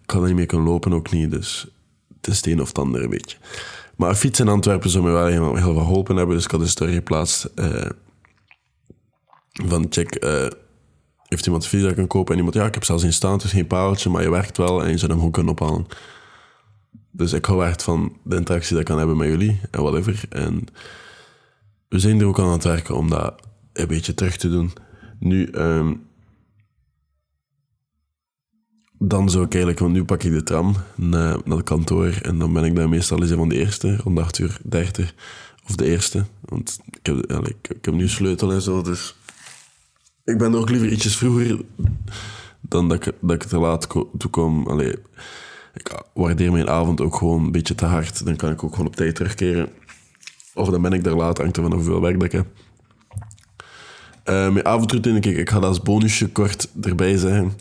kan 0.05 0.21
er 0.21 0.27
niet 0.27 0.35
meer 0.35 0.45
kunnen 0.45 0.67
lopen, 0.67 0.93
ook 0.93 1.11
niet. 1.11 1.31
Dus 1.31 1.67
het 2.15 2.27
is 2.27 2.37
het 2.37 2.45
een 2.45 2.61
of 2.61 2.67
het 2.67 2.77
ander 2.77 3.03
een 3.03 3.09
beetje. 3.09 3.37
Maar 3.95 4.09
een 4.09 4.15
fiets 4.15 4.39
in 4.39 4.47
Antwerpen 4.47 4.89
zou 4.89 5.03
me 5.03 5.11
wel 5.11 5.25
heel, 5.25 5.55
heel 5.55 5.73
veel 5.73 5.83
geholpen 5.83 6.15
hebben, 6.15 6.35
dus 6.35 6.45
ik 6.45 6.51
had 6.51 6.61
een 6.61 6.67
story 6.67 6.93
geplaatst 6.93 7.49
uh, 7.55 7.89
van 9.51 9.85
check... 9.89 10.25
Uh, 10.25 10.47
heeft 11.25 11.45
iemand 11.45 11.63
een 11.63 11.69
fiets 11.69 11.83
dat 11.83 11.93
kan 11.93 12.07
kopen? 12.07 12.31
En 12.31 12.37
iemand, 12.37 12.55
ja, 12.55 12.65
ik 12.65 12.73
heb 12.73 12.83
zelfs 12.83 13.03
in 13.03 13.13
staan, 13.13 13.37
is 13.37 13.51
geen 13.51 13.67
pareltje, 13.67 14.09
maar 14.09 14.21
je 14.21 14.29
werkt 14.29 14.57
wel 14.57 14.83
en 14.83 14.89
je 14.89 14.97
zou 14.97 15.07
hem 15.07 15.17
gewoon 15.17 15.31
kunnen 15.31 15.51
ophalen. 15.51 15.85
Dus 17.15 17.33
ik 17.33 17.45
hou 17.45 17.65
echt 17.65 17.83
van 17.83 18.17
de 18.23 18.35
interactie 18.35 18.71
dat 18.71 18.79
ik 18.79 18.85
kan 18.85 18.97
hebben 18.97 19.17
met 19.17 19.27
jullie 19.27 19.59
en 19.71 19.81
whatever. 19.81 20.25
En 20.29 20.65
we 21.87 21.99
zijn 21.99 22.19
er 22.19 22.25
ook 22.25 22.39
aan 22.39 22.51
het 22.51 22.63
werken 22.63 22.95
om 22.95 23.09
dat 23.09 23.41
een 23.73 23.87
beetje 23.87 24.13
terug 24.13 24.37
te 24.37 24.49
doen. 24.49 24.71
Nu, 25.19 25.49
um, 25.51 26.07
dan 28.97 29.29
zou 29.29 29.45
ik 29.45 29.51
eigenlijk, 29.51 29.79
want 29.79 29.93
nu 29.93 30.05
pak 30.05 30.23
ik 30.23 30.31
de 30.31 30.43
tram 30.43 30.75
naar, 30.95 31.37
naar 31.45 31.57
het 31.57 31.65
kantoor 31.65 32.19
en 32.21 32.37
dan 32.37 32.53
ben 32.53 32.63
ik 32.63 32.75
daar 32.75 32.89
meestal 32.89 33.21
eens 33.21 33.29
een 33.29 33.37
van 33.37 33.49
de 33.49 33.57
eerste, 33.57 33.95
rond 33.95 34.19
8 34.19 34.37
uur 34.39 34.59
30. 34.63 35.13
Of 35.67 35.75
de 35.75 35.85
eerste, 35.85 36.25
want 36.41 36.79
ik 36.91 37.05
heb, 37.05 37.47
ik 37.47 37.85
heb 37.85 37.93
nu 37.93 38.07
sleutel 38.09 38.51
en 38.51 38.61
zo, 38.61 38.81
dus 38.81 39.15
ik 40.23 40.37
ben 40.37 40.55
ook 40.55 40.69
liever 40.69 40.91
ietsjes 40.91 41.17
vroeger 41.17 41.61
dan 42.61 42.89
dat 42.89 43.05
ik, 43.05 43.13
dat 43.21 43.31
ik 43.31 43.43
te 43.43 43.57
laat 43.57 43.89
toe 44.17 44.29
kom. 44.29 44.67
Allee, 44.67 44.95
ik 45.75 46.03
waardeer 46.13 46.51
mijn 46.51 46.69
avond 46.69 47.01
ook 47.01 47.15
gewoon 47.15 47.43
een 47.43 47.51
beetje 47.51 47.75
te 47.75 47.85
hard. 47.85 48.25
Dan 48.25 48.35
kan 48.35 48.51
ik 48.51 48.63
ook 48.63 48.71
gewoon 48.71 48.87
op 48.87 48.95
tijd 48.95 49.15
terugkeren. 49.15 49.69
Of 50.53 50.69
dan 50.69 50.81
ben 50.81 50.93
ik 50.93 51.03
daar 51.03 51.13
laat, 51.13 51.37
hangt 51.37 51.57
er 51.57 51.63
van 51.63 51.73
hoeveel 51.73 52.01
werk 52.01 52.23
ik 52.23 52.31
heb. 52.31 52.47
Uh, 54.25 54.51
mijn 54.51 54.65
avondroutine, 54.65 55.19
kijk, 55.19 55.37
ik 55.37 55.49
ga 55.49 55.59
dat 55.59 55.69
als 55.69 55.81
bonusje 55.81 56.29
kort 56.29 56.69
erbij 56.81 57.17
zeggen. 57.17 57.53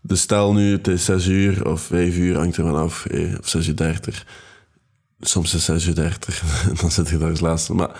Dus 0.00 0.20
stel 0.20 0.52
nu, 0.52 0.72
het 0.72 0.88
is 0.88 1.04
6 1.04 1.26
uur 1.26 1.66
of 1.66 1.80
5 1.80 2.16
uur, 2.16 2.36
hangt 2.36 2.56
er 2.56 2.64
vanaf. 2.64 3.06
Eh, 3.06 3.38
of 3.38 3.48
6 3.48 3.68
uur 3.68 3.76
30. 3.76 4.26
Soms 5.20 5.46
is 5.46 5.52
het 5.52 5.62
6 5.62 5.86
uur 5.86 5.94
30, 5.94 6.42
dan 6.80 6.90
zit 6.90 7.08
je 7.08 7.18
daar 7.18 7.30
als 7.30 7.40
laatste. 7.40 7.74
Maar 7.74 7.90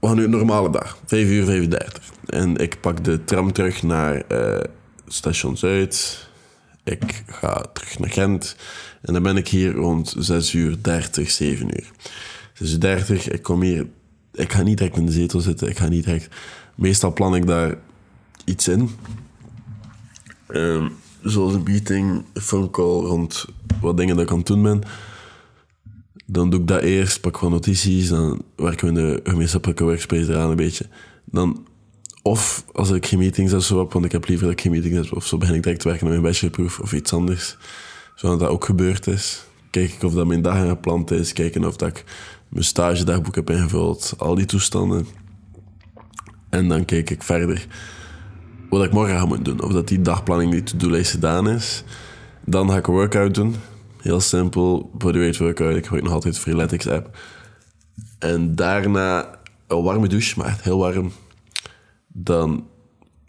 we 0.00 0.06
gaan 0.06 0.16
nu 0.16 0.24
een 0.24 0.30
normale 0.30 0.70
dag, 0.70 0.98
5 1.06 1.28
uur, 1.28 1.44
5 1.44 1.60
uur 1.60 1.70
30. 1.70 2.02
En 2.26 2.56
ik 2.56 2.80
pak 2.80 3.04
de 3.04 3.24
tram 3.24 3.52
terug 3.52 3.82
naar 3.82 4.22
uh, 4.32 4.60
station 5.06 5.56
Zuid. 5.56 6.25
Ik 6.86 7.22
ga 7.26 7.64
terug 7.72 7.98
naar 7.98 8.10
Gent. 8.10 8.56
En 9.02 9.12
dan 9.12 9.22
ben 9.22 9.36
ik 9.36 9.48
hier 9.48 9.72
rond 9.72 10.14
6 10.18 10.52
uur 10.52 10.82
30, 10.82 11.30
7 11.30 11.66
uur. 11.66 11.90
6 12.52 12.72
uur 12.72 12.80
30, 12.80 13.30
ik 13.30 13.42
kom 13.42 13.62
hier... 13.62 13.86
Ik 14.32 14.52
ga 14.52 14.62
niet 14.62 14.78
direct 14.78 14.96
in 14.96 15.06
de 15.06 15.12
zetel 15.12 15.40
zitten. 15.40 15.68
Ik 15.68 15.78
ga 15.78 15.88
niet 15.88 16.04
direct... 16.04 16.34
Meestal 16.74 17.12
plan 17.12 17.34
ik 17.34 17.46
daar 17.46 17.78
iets 18.44 18.68
in. 18.68 18.90
Um, 20.48 20.92
zoals 21.22 21.54
een 21.54 21.62
meeting, 21.62 22.24
een 22.32 22.42
phone 22.42 22.70
call 22.70 23.00
rond 23.00 23.44
wat 23.80 23.96
dingen 23.96 24.16
dat 24.16 24.24
ik 24.24 24.30
aan 24.30 24.38
het 24.38 24.46
doen 24.46 24.62
ben. 24.62 24.82
Dan 26.26 26.50
doe 26.50 26.60
ik 26.60 26.66
dat 26.66 26.82
eerst, 26.82 27.20
pak 27.20 27.38
wat 27.38 27.50
notities, 27.50 28.08
dan 28.08 28.42
werken 28.56 28.94
we 28.94 29.00
in 29.00 29.06
de 29.06 29.30
gemeenschappelijke 29.30 29.84
workspace 29.84 30.32
eraan 30.32 30.50
een 30.50 30.56
beetje. 30.56 30.86
Dan 31.24 31.66
of 32.26 32.64
als 32.72 32.90
ik 32.90 33.06
geen 33.06 33.18
meetings 33.18 33.52
heb, 33.52 33.60
zo 33.60 33.80
op, 33.80 33.92
want 33.92 34.04
ik 34.04 34.12
heb 34.12 34.28
liever 34.28 34.46
dat 34.46 34.54
ik 34.54 34.60
geen 34.60 34.72
meetings 34.72 35.08
heb, 35.08 35.16
of 35.16 35.26
zo 35.26 35.38
begin 35.38 35.54
ik 35.54 35.62
direct 35.62 35.80
te 35.80 35.88
werken 35.88 36.06
aan 36.06 36.12
mijn 36.12 36.24
bachelorproef 36.24 36.78
of 36.78 36.92
iets 36.92 37.12
anders. 37.12 37.56
zodat 38.14 38.40
dat 38.40 38.48
ook 38.48 38.64
gebeurd 38.64 39.06
is. 39.06 39.44
Kijk 39.70 39.92
ik 39.92 40.02
of 40.02 40.12
dat 40.12 40.26
mijn 40.26 40.42
dag 40.42 40.68
gepland 40.68 41.10
is. 41.10 41.32
Kijken 41.32 41.64
of 41.64 41.76
dat 41.76 41.88
ik 41.88 42.04
mijn 42.48 42.64
stagedagboek 42.64 43.34
heb 43.34 43.50
ingevuld. 43.50 44.14
Al 44.18 44.34
die 44.34 44.44
toestanden. 44.44 45.06
En 46.50 46.68
dan 46.68 46.84
kijk 46.84 47.10
ik 47.10 47.22
verder 47.22 47.66
wat 48.70 48.84
ik 48.84 48.92
morgen 48.92 49.18
ga 49.18 49.26
moeten 49.26 49.44
doen. 49.44 49.62
Of 49.62 49.72
dat 49.72 49.88
die 49.88 50.00
dagplanning, 50.00 50.52
die 50.52 50.62
to-do-lijst 50.62 51.10
gedaan 51.10 51.48
is. 51.48 51.84
Dan 52.44 52.70
ga 52.70 52.76
ik 52.76 52.86
een 52.86 52.94
workout 52.94 53.34
doen. 53.34 53.54
Heel 54.00 54.20
simpel, 54.20 54.90
bodyweight 54.98 55.38
workout. 55.38 55.76
Ik 55.76 55.82
gebruik 55.82 56.04
nog 56.04 56.12
altijd 56.12 56.34
de 56.34 56.40
Freeletics 56.40 56.88
app. 56.88 57.18
En 58.18 58.54
daarna 58.54 59.38
een 59.66 59.82
warme 59.82 60.08
douche, 60.08 60.38
maar 60.38 60.46
echt 60.46 60.62
heel 60.62 60.78
warm. 60.78 61.12
Dan, 62.18 62.66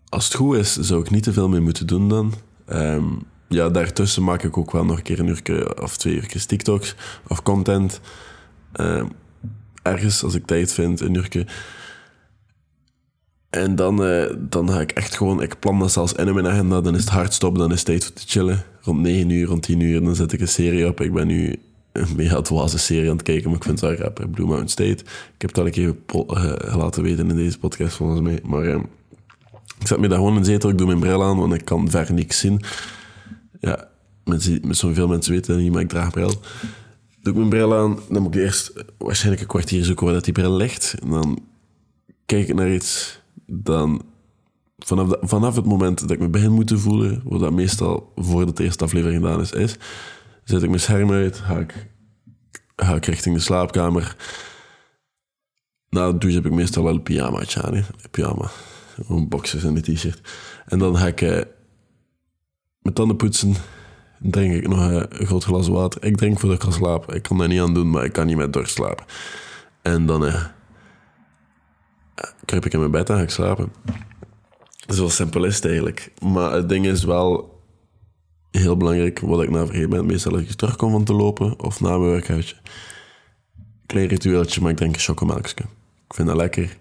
als 0.09 0.25
het 0.25 0.33
goed 0.33 0.55
is, 0.55 0.75
zou 0.75 1.01
ik 1.01 1.09
niet 1.09 1.23
te 1.23 1.33
veel 1.33 1.49
meer 1.49 1.61
moeten 1.61 1.87
doen 1.87 2.09
dan. 2.09 2.33
Ehm, 2.65 3.05
ja, 3.47 3.69
daartussen 3.69 4.23
maak 4.23 4.43
ik 4.43 4.57
ook 4.57 4.71
wel 4.71 4.85
nog 4.85 4.97
een 4.97 5.03
keer 5.03 5.19
een 5.19 5.27
uur 5.27 5.81
of 5.81 5.97
twee 5.97 6.15
uur 6.15 6.45
TikToks 6.45 6.95
of 7.27 7.43
content. 7.43 7.99
Ehm, 8.71 9.07
ergens, 9.81 10.23
als 10.23 10.35
ik 10.35 10.45
tijd 10.45 10.73
vind, 10.73 10.99
een 10.99 11.13
uur. 11.13 11.53
En 13.49 13.75
dan, 13.75 14.03
eh, 14.03 14.33
dan 14.37 14.69
ga 14.69 14.81
ik 14.81 14.91
echt 14.91 15.15
gewoon, 15.15 15.41
ik 15.41 15.59
plan 15.59 15.79
dat 15.79 15.91
zelfs 15.91 16.13
in 16.13 16.33
mijn 16.33 16.47
agenda. 16.47 16.81
Dan 16.81 16.95
is 16.95 17.01
het 17.01 17.09
hard 17.09 17.33
stoppen, 17.33 17.59
dan 17.59 17.71
is 17.71 17.77
het 17.77 17.85
tijd 17.85 18.03
voor 18.05 18.13
te 18.13 18.23
chillen. 18.27 18.63
Rond 18.81 18.99
9 18.99 19.29
uur, 19.29 19.47
rond 19.47 19.63
10 19.63 19.79
uur, 19.79 20.03
dan 20.03 20.15
zet 20.15 20.31
ik 20.31 20.39
een 20.39 20.47
serie 20.47 20.87
op. 20.87 21.01
Ik 21.01 21.13
ben 21.13 21.27
nu 21.27 21.59
een 22.01 22.15
mega 22.15 22.41
dwaze 22.41 22.77
serie 22.77 23.09
aan 23.09 23.15
het 23.15 23.25
kijken, 23.25 23.49
maar 23.49 23.57
ik 23.57 23.63
vind 23.63 23.81
het 23.81 23.89
wel 23.89 23.99
rapper. 23.99 24.29
Blue 24.29 24.45
Mountain 24.45 24.69
State. 24.69 25.03
Ik 25.33 25.41
heb 25.41 25.49
het 25.49 25.57
al 25.57 25.65
een 25.65 25.71
keer 25.71 25.95
uh, 26.15 26.75
laten 26.77 27.03
weten 27.03 27.29
in 27.29 27.35
deze 27.35 27.59
podcast, 27.59 27.95
volgens 27.95 28.21
mij. 28.21 28.39
Maar 28.43 28.65
uh, 28.65 28.79
ik 29.79 29.87
zet 29.87 29.99
me 29.99 30.07
daar 30.07 30.17
gewoon 30.17 30.37
in 30.37 30.45
zetel, 30.45 30.69
ik 30.69 30.77
doe 30.77 30.87
mijn 30.87 30.99
bril 30.99 31.23
aan, 31.23 31.37
want 31.37 31.53
ik 31.53 31.65
kan 31.65 31.89
ver 31.89 32.13
niks 32.13 32.39
zien. 32.39 32.61
Ja, 33.59 33.87
mensen, 34.23 34.75
zoveel 34.75 35.07
mensen 35.07 35.33
weten 35.33 35.53
dat 35.53 35.63
niet, 35.63 35.71
maar 35.71 35.81
ik 35.81 35.89
draag 35.89 36.11
bril. 36.11 36.33
Doe 37.21 37.33
ik 37.33 37.35
mijn 37.35 37.49
bril 37.49 37.75
aan, 37.75 37.99
dan 38.09 38.21
moet 38.21 38.35
ik 38.35 38.41
eerst 38.41 38.73
waarschijnlijk 38.97 39.41
een 39.41 39.47
kwartier 39.47 39.85
zoeken 39.85 40.05
waar 40.05 40.13
dat 40.13 40.23
die 40.23 40.33
bril 40.33 40.55
ligt. 40.55 40.95
En 41.01 41.09
dan 41.09 41.39
kijk 42.25 42.47
ik 42.47 42.55
naar 42.55 42.73
iets 42.73 43.19
dan 43.45 44.01
vanaf, 44.77 45.09
vanaf 45.21 45.55
het 45.55 45.65
moment 45.65 45.99
dat 45.99 46.11
ik 46.11 46.19
me 46.19 46.29
begin 46.29 46.51
moet 46.51 46.73
voelen, 46.75 47.21
wat 47.23 47.39
dat 47.39 47.51
meestal 47.51 48.11
voordat 48.15 48.57
de 48.57 48.63
eerste 48.63 48.83
aflevering 48.83 49.21
gedaan 49.21 49.41
is, 49.41 49.51
is, 49.51 49.77
zet 50.47 50.63
ik 50.63 50.69
mijn 50.69 50.81
scherm 50.81 51.11
uit, 51.11 51.37
ga 51.37 51.57
ik, 51.57 51.87
ga 52.75 52.95
ik 52.95 53.05
richting 53.05 53.35
de 53.35 53.41
slaapkamer. 53.41 54.15
Na 55.89 56.11
de 56.11 56.31
heb 56.31 56.45
ik 56.45 56.51
meestal 56.51 56.83
wel 56.83 56.93
een 56.93 57.03
pyjama 57.03 57.43
aan, 57.61 57.75
hè. 57.75 57.81
pyjama, 58.11 58.49
een 59.07 59.27
boxers 59.27 59.63
en 59.63 59.75
een 59.75 59.81
t-shirt. 59.81 60.21
En 60.65 60.79
dan 60.79 60.97
ga 60.97 61.07
ik 61.07 61.21
eh, 61.21 61.41
mijn 62.79 62.95
tanden 62.95 63.15
poetsen, 63.15 63.53
drink 64.19 64.53
ik 64.53 64.67
nog 64.67 64.79
een 64.79 65.25
groot 65.25 65.43
glas 65.43 65.67
water. 65.67 66.03
Ik 66.03 66.17
drink 66.17 66.39
voordat 66.39 66.57
ik 66.57 66.63
ga 66.63 66.71
slapen. 66.71 67.15
Ik 67.15 67.23
kan 67.23 67.37
daar 67.37 67.47
niet 67.47 67.61
aan 67.61 67.73
doen, 67.73 67.89
maar 67.89 68.03
ik 68.03 68.13
kan 68.13 68.25
niet 68.25 68.37
met 68.37 68.53
dorst 68.53 68.73
slapen. 68.73 69.05
En 69.81 70.05
dan... 70.05 70.25
Eh, 70.25 70.45
kruip 72.45 72.65
ik 72.65 72.73
in 72.73 72.79
mijn 72.79 72.91
bed 72.91 73.09
en 73.09 73.15
ga 73.15 73.21
ik 73.21 73.29
slapen. 73.29 73.71
Zo 74.87 75.09
simpel 75.09 75.43
is 75.43 75.55
het 75.55 75.65
eigenlijk. 75.65 76.11
Maar 76.21 76.51
het 76.51 76.69
ding 76.69 76.85
is 76.85 77.03
wel 77.03 77.56
heel 78.57 78.77
belangrijk, 78.77 79.19
wat 79.19 79.43
ik 79.43 79.49
na 79.49 79.65
vergeten 79.65 79.89
ben. 79.89 80.05
Meestal 80.05 80.31
als 80.31 80.41
ik 80.41 80.51
terugkom 80.51 80.91
van 80.91 81.03
te 81.03 81.13
lopen 81.13 81.59
of 81.59 81.79
na 81.79 81.97
mijn 81.97 82.11
werkhuisje. 82.11 82.55
Klein 83.85 84.07
ritueeltje, 84.07 84.61
maar 84.61 84.71
ik 84.71 84.77
drink 84.77 84.95
een 84.95 85.01
chocomelkje. 85.01 85.63
Ik 86.07 86.13
vind 86.13 86.27
dat 86.27 86.37
lekker. 86.37 86.77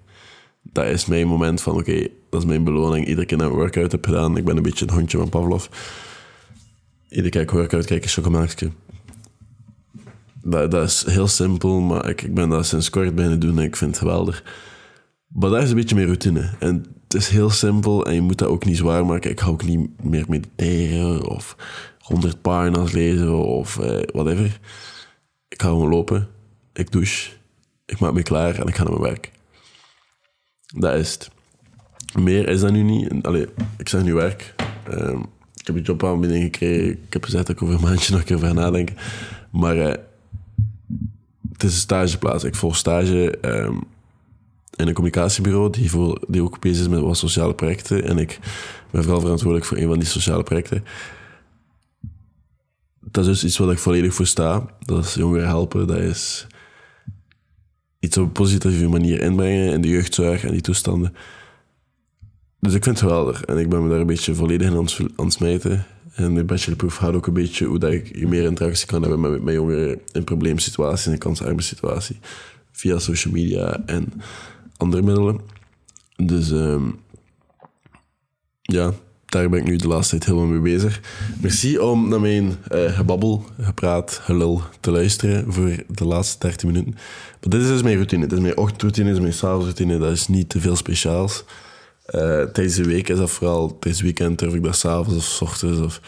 Dat 0.63 0.87
is 0.87 1.07
mijn 1.07 1.27
moment 1.27 1.63
van, 1.63 1.77
oké, 1.77 2.09
dat 2.31 2.41
is 2.41 2.47
mijn 2.47 2.65
beloning. 2.65 3.07
Iedere 3.07 3.27
keer 3.27 3.39
dat 3.39 3.47
ik 3.47 3.53
een 3.53 3.59
workout 3.59 3.93
heb 3.93 4.05
gedaan, 4.05 4.37
ik 4.37 4.45
ben 4.45 4.57
een 4.57 4.63
beetje 4.63 4.85
het 4.85 4.95
hondje 4.95 5.19
van 5.19 5.29
Pavlov. 5.29 5.67
Iedere 7.09 7.29
keer 7.29 7.41
ik 7.41 7.51
workout, 7.51 7.87
kijk 7.87 8.03
een 8.03 8.09
chocomelkje. 8.09 8.71
Dat, 10.43 10.71
dat 10.71 10.89
is 10.89 11.05
heel 11.07 11.29
simpel, 11.29 11.81
maar 11.81 12.09
ik, 12.09 12.23
ik 12.23 12.35
ben 12.35 12.49
dat 12.49 12.67
sinds 12.67 12.91
kort 12.91 13.15
beginnen 13.15 13.41
doen 13.41 13.59
en 13.59 13.65
ik 13.65 13.77
vind 13.77 13.91
het 13.91 13.99
geweldig. 13.99 14.45
Maar 15.29 15.51
dat 15.51 15.63
is 15.63 15.71
een 15.71 15.77
beetje 15.77 15.95
meer 15.95 16.05
routine. 16.05 16.51
En 16.59 16.96
het 17.07 17.15
is 17.15 17.29
heel 17.29 17.51
simpel 17.51 18.07
en 18.07 18.15
je 18.15 18.21
moet 18.21 18.39
dat 18.39 18.49
ook 18.49 18.65
niet 18.65 18.77
zwaar 18.77 19.07
maken. 19.07 19.31
Ik 19.31 19.41
ga 19.41 19.49
ook 19.49 19.65
niet 19.65 20.03
meer 20.03 20.25
mediteren 20.29 21.29
of 21.29 21.57
100 21.99 22.43
pagina's 22.43 22.93
lezen 22.93 23.45
of 23.45 23.79
eh, 23.79 24.03
whatever. 24.13 24.61
Ik 25.49 25.63
ga 25.63 25.69
gewoon 25.69 25.89
lopen, 25.89 26.29
ik 26.73 26.93
douche, 26.93 27.31
ik 27.85 27.99
maak 27.99 28.13
me 28.13 28.23
klaar 28.23 28.59
en 28.59 28.67
ik 28.67 28.75
ga 28.75 28.83
naar 28.83 28.93
mijn 28.93 29.13
werk. 29.13 29.31
Dat 30.75 30.95
is 30.95 31.13
het. 31.13 31.31
Meer 32.19 32.49
is 32.49 32.61
dat 32.61 32.73
nu 32.73 32.83
niet. 32.83 33.23
Allee, 33.23 33.47
ik 33.79 33.89
zeg 33.89 34.03
nu 34.03 34.15
werk. 34.15 34.55
Um, 34.91 35.27
ik 35.55 35.67
heb 35.67 35.77
een 35.77 35.83
jobaanbieding 35.83 36.43
gekregen. 36.43 36.91
Ik 36.91 37.13
heb 37.13 37.25
gezegd 37.25 37.47
dat 37.47 37.57
ik 37.57 37.63
over 37.63 37.75
een 37.75 37.81
maandje 37.81 38.11
nog 38.11 38.21
een 38.21 38.27
keer 38.27 38.37
over 38.37 38.55
nadenken. 38.55 38.97
Maar 39.51 39.77
uh, 39.77 39.85
het 41.53 41.63
is 41.63 41.73
een 41.73 41.81
stageplaats. 41.81 42.45
Ik 42.45 42.55
volg 42.55 42.77
stage. 42.77 43.39
Um, 43.41 43.87
in 44.77 44.89
een 44.89 44.95
communicatiebureau 44.95 45.71
die, 45.71 45.91
voor, 45.91 46.25
die 46.29 46.43
ook 46.43 46.61
bezig 46.61 46.81
is 46.81 46.89
met 46.89 47.01
wat 47.01 47.17
sociale 47.17 47.55
projecten. 47.55 48.05
En 48.05 48.19
ik 48.19 48.39
ben 48.91 49.03
vooral 49.03 49.21
verantwoordelijk 49.21 49.67
voor 49.67 49.77
een 49.77 49.89
van 49.89 49.99
die 49.99 50.09
sociale 50.09 50.43
projecten. 50.43 50.85
Dat 53.01 53.27
is 53.27 53.31
dus 53.31 53.45
iets 53.45 53.59
wat 53.59 53.71
ik 53.71 53.79
volledig 53.79 54.15
voor 54.15 54.27
sta. 54.27 54.67
Dat 54.81 55.05
is 55.05 55.15
jongeren 55.15 55.47
helpen. 55.47 55.87
Dat 55.87 55.99
is 55.99 56.47
iets 58.01 58.17
op 58.17 58.25
een 58.25 58.33
positieve 58.33 58.89
manier 58.89 59.21
inbrengen 59.21 59.73
in 59.73 59.81
de 59.81 59.89
jeugdzorg 59.89 60.45
en 60.45 60.53
die 60.53 60.61
toestanden. 60.61 61.15
Dus 62.61 62.75
ik 62.75 62.85
vind 62.85 63.01
het 63.01 63.09
geweldig. 63.09 63.43
En 63.43 63.59
ik 63.59 63.69
ben 63.69 63.83
me 63.83 63.89
daar 63.89 64.01
een 64.01 64.07
beetje 64.07 64.35
volledig 64.35 64.71
in 64.71 64.77
aan 65.17 65.25
het 65.25 65.33
smijten. 65.33 65.87
En 66.15 66.35
de 66.35 66.45
bachelorproef 66.45 66.97
gaat 66.97 67.15
ook 67.15 67.27
een 67.27 67.33
beetje 67.33 67.67
hoe 67.67 67.79
dat 67.79 67.93
ik 67.93 68.29
meer 68.29 68.43
interactie 68.43 68.87
kan 68.87 69.03
hebben 69.03 69.21
met, 69.21 69.43
met 69.43 69.55
jongeren 69.55 70.01
in 70.13 70.25
probleemsituaties, 70.25 71.07
een 71.07 71.19
kansarme 71.19 71.63
situatie. 71.63 72.19
Via 72.73 72.99
social 72.99 73.35
media 73.35 73.83
en 73.87 74.13
andere 74.77 75.03
middelen. 75.03 75.41
Dus 76.17 76.51
um, 76.51 77.01
ja, 78.63 78.93
daar 79.27 79.49
ben 79.49 79.59
ik 79.59 79.67
nu 79.67 79.77
de 79.77 79.89
laatste 79.89 80.19
tijd 80.19 80.31
helemaal 80.31 80.61
mee 80.61 80.75
bezig. 80.75 81.01
Merci 81.41 81.79
om 81.79 82.09
naar 82.09 82.21
mijn 82.21 82.57
uh, 82.73 82.97
gebabbel, 82.97 83.45
gepraat, 83.61 84.21
gelul 84.23 84.63
te 84.81 84.91
luisteren 84.91 85.53
voor 85.53 85.85
de 85.89 86.05
laatste 86.05 86.39
30 86.39 86.67
minuten. 86.67 86.93
Maar 86.93 87.51
dit 87.51 87.61
is 87.61 87.69
dus 87.69 87.83
mijn 87.83 87.95
routine. 87.95 88.27
Dit 88.27 88.39
is 88.39 88.45
mijn 88.45 88.57
ochtendroutine, 88.57 89.07
dit 89.07 89.15
is 89.15 89.23
mijn 89.23 89.33
s'avondsroutine. 89.33 89.99
Dat 89.99 90.13
is 90.13 90.29
niet 90.29 90.49
te 90.49 90.61
veel 90.61 90.77
speciaals. 90.77 91.45
Uh, 92.07 92.43
tijdens 92.43 92.75
de 92.75 92.85
week 92.85 93.09
is 93.09 93.17
dat 93.17 93.31
vooral, 93.31 93.79
tijdens 93.79 94.03
weekend 94.03 94.39
durf 94.39 94.55
ik 94.55 94.63
dat 94.63 94.77
s'avonds 94.77 95.17
of 95.17 95.25
s 95.25 95.41
ochtends 95.41 95.81
of 95.81 96.01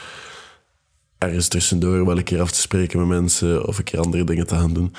ergens 1.19 1.49
tussendoor 1.49 2.07
wel 2.07 2.17
een 2.17 2.25
keer 2.25 2.41
af 2.41 2.51
te 2.51 2.61
spreken 2.61 2.99
met 2.99 3.09
mensen 3.09 3.67
of 3.67 3.79
een 3.79 3.85
keer 3.85 4.01
andere 4.01 4.25
dingen 4.25 4.47
te 4.47 4.55
gaan 4.55 4.73
doen 4.73 4.95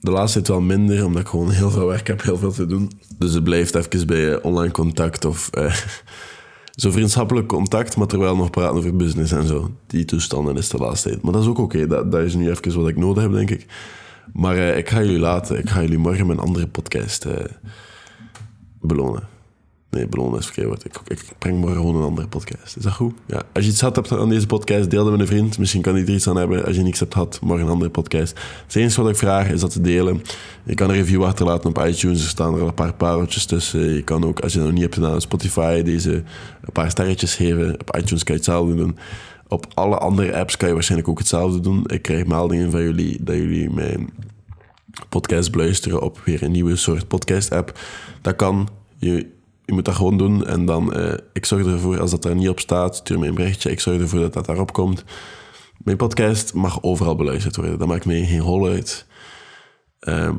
de 0.00 0.10
laatste 0.10 0.42
tijd 0.42 0.48
wel 0.48 0.66
minder, 0.66 1.04
omdat 1.04 1.22
ik 1.22 1.28
gewoon 1.28 1.50
heel 1.50 1.70
veel 1.70 1.86
werk 1.86 2.06
heb, 2.06 2.22
heel 2.22 2.38
veel 2.38 2.52
te 2.52 2.66
doen. 2.66 2.90
Dus 3.18 3.32
het 3.32 3.44
blijft 3.44 3.74
even 3.74 4.06
bij 4.06 4.42
online 4.42 4.72
contact 4.72 5.24
of 5.24 5.48
eh, 5.48 5.74
zo 6.82 6.90
vriendschappelijk 6.90 7.48
contact, 7.48 7.96
maar 7.96 8.06
terwijl 8.06 8.36
nog 8.36 8.50
praten 8.50 8.76
over 8.76 8.96
business 8.96 9.32
en 9.32 9.46
zo. 9.46 9.70
Die 9.86 10.04
toestanden 10.04 10.56
is 10.56 10.68
de 10.68 10.78
laatste 10.78 11.08
tijd. 11.08 11.22
Maar 11.22 11.32
dat 11.32 11.42
is 11.42 11.48
ook 11.48 11.58
oké, 11.58 11.86
dat, 11.86 12.12
dat 12.12 12.22
is 12.22 12.34
nu 12.34 12.50
even 12.50 12.80
wat 12.80 12.88
ik 12.88 12.96
nodig 12.96 13.22
heb, 13.22 13.32
denk 13.32 13.50
ik. 13.50 13.66
Maar 14.32 14.56
eh, 14.56 14.76
ik 14.76 14.88
ga 14.88 15.02
jullie 15.02 15.18
laten, 15.18 15.58
ik 15.58 15.70
ga 15.70 15.80
jullie 15.80 15.98
morgen 15.98 16.28
een 16.28 16.38
andere 16.38 16.66
podcast 16.66 17.24
eh, 17.24 17.44
belonen. 18.80 19.28
Nee, 19.96 20.06
belonen 20.06 20.38
is 20.38 20.46
verkeerd. 20.46 20.84
Ik, 20.84 21.00
ik 21.06 21.22
breng 21.38 21.58
morgen 21.58 21.76
gewoon 21.76 21.96
een 21.96 22.02
andere 22.02 22.28
podcast. 22.28 22.76
Is 22.76 22.82
dat 22.82 22.92
goed? 22.92 23.14
Ja. 23.26 23.42
Als 23.52 23.64
je 23.64 23.70
iets 23.70 23.80
had 23.80 23.96
hebt 23.96 24.12
aan 24.12 24.28
deze 24.28 24.46
podcast, 24.46 24.90
deel 24.90 25.02
het 25.02 25.10
met 25.10 25.20
een 25.20 25.26
vriend. 25.26 25.58
Misschien 25.58 25.82
kan 25.82 25.94
hij 25.94 26.02
er 26.02 26.08
iets 26.08 26.28
aan 26.28 26.36
hebben. 26.36 26.64
Als 26.64 26.76
je 26.76 26.82
niks 26.82 26.98
hebt 26.98 27.12
gehad, 27.12 27.38
morgen 27.42 27.66
een 27.66 27.72
andere 27.72 27.90
podcast. 27.90 28.38
Het 28.66 28.76
enige 28.76 29.02
wat 29.02 29.10
ik 29.10 29.16
vraag 29.16 29.50
is 29.50 29.60
dat 29.60 29.72
te 29.72 29.80
delen. 29.80 30.22
Je 30.64 30.74
kan 30.74 30.88
een 30.88 30.94
review 30.96 31.24
achterlaten 31.24 31.70
op 31.70 31.86
iTunes. 31.86 32.22
Er 32.22 32.28
staan 32.28 32.54
er 32.54 32.60
al 32.60 32.66
een 32.66 32.74
paar 32.74 32.94
pareltjes 32.94 33.44
tussen. 33.46 33.80
Je 33.80 34.02
kan 34.02 34.24
ook, 34.24 34.40
als 34.40 34.52
je 34.52 34.58
dat 34.58 34.66
nog 34.66 34.74
niet 34.76 34.84
hebt 34.84 34.94
gedaan, 34.94 35.20
Spotify 35.20 35.82
deze 35.82 36.12
een 36.12 36.72
paar 36.72 36.90
sterretjes 36.90 37.34
geven. 37.34 37.80
Op 37.80 37.96
iTunes 37.96 38.24
kan 38.24 38.34
je 38.34 38.40
hetzelfde 38.40 38.74
doen. 38.74 38.98
Op 39.48 39.66
alle 39.74 39.98
andere 39.98 40.36
apps 40.36 40.56
kan 40.56 40.68
je 40.68 40.74
waarschijnlijk 40.74 41.10
ook 41.10 41.18
hetzelfde 41.18 41.60
doen. 41.60 41.84
Ik 41.86 42.02
krijg 42.02 42.26
meldingen 42.26 42.70
van 42.70 42.82
jullie 42.82 43.18
dat 43.22 43.36
jullie 43.36 43.70
mijn 43.70 44.10
podcast 45.08 45.52
beluisteren 45.52 46.02
op 46.02 46.20
weer 46.24 46.42
een 46.42 46.52
nieuwe 46.52 46.76
soort 46.76 47.08
podcast-app. 47.08 47.78
Dat 48.22 48.36
kan. 48.36 48.68
Je, 48.98 49.34
je 49.66 49.72
moet 49.72 49.84
dat 49.84 49.94
gewoon 49.94 50.18
doen. 50.18 50.46
En 50.46 50.64
dan, 50.64 50.98
uh, 50.98 51.12
ik 51.32 51.44
zorg 51.44 51.66
ervoor, 51.66 52.00
als 52.00 52.10
dat 52.10 52.24
er 52.24 52.34
niet 52.34 52.48
op 52.48 52.60
staat, 52.60 52.96
stuur 52.96 53.18
me 53.18 53.26
een 53.26 53.34
berichtje. 53.34 53.70
Ik 53.70 53.80
zorg 53.80 54.00
ervoor 54.00 54.20
dat 54.20 54.32
dat 54.32 54.46
daarop 54.46 54.72
komt. 54.72 55.04
Mijn 55.84 55.96
podcast 55.96 56.54
mag 56.54 56.82
overal 56.82 57.16
beluisterd 57.16 57.56
worden. 57.56 57.78
Dat 57.78 57.88
maakt 57.88 58.04
mij 58.04 58.24
geen 58.24 58.40
hol 58.40 58.66
uit. 58.66 59.06
Uh, 60.00 60.34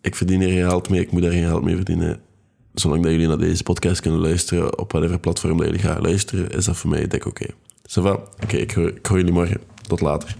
ik 0.00 0.14
verdien 0.14 0.40
er 0.40 0.48
geen 0.48 0.68
geld 0.68 0.88
mee, 0.88 1.00
ik 1.00 1.12
moet 1.12 1.24
er 1.24 1.30
geen 1.32 1.46
geld 1.46 1.64
mee 1.64 1.76
verdienen. 1.76 2.20
Zolang 2.74 3.02
dat 3.02 3.12
jullie 3.12 3.26
naar 3.26 3.38
deze 3.38 3.62
podcast 3.62 4.00
kunnen 4.00 4.20
luisteren, 4.20 4.78
op 4.78 4.92
whatever 4.92 5.18
platform 5.18 5.56
dat 5.56 5.66
jullie 5.66 5.80
gaan 5.80 6.00
luisteren, 6.00 6.50
is 6.50 6.64
dat 6.64 6.76
voor 6.76 6.90
mij 6.90 7.06
dik 7.06 7.26
oké. 7.26 7.46
Okay. 7.94 8.12
Oké, 8.42 8.56
ik, 8.56 8.76
ik 8.76 9.06
hoor 9.06 9.16
jullie 9.16 9.32
morgen. 9.32 9.60
Tot 9.86 10.00
later. 10.00 10.36